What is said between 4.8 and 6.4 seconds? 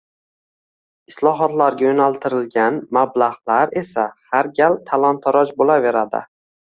talon-taroj bo‘laveradi.